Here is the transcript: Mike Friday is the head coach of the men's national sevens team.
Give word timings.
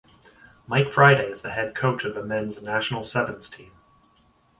Mike 0.65 0.89
Friday 0.89 1.27
is 1.29 1.43
the 1.43 1.51
head 1.51 1.75
coach 1.75 2.05
of 2.05 2.15
the 2.15 2.23
men's 2.25 2.59
national 2.59 3.03
sevens 3.03 3.47
team. 3.51 3.71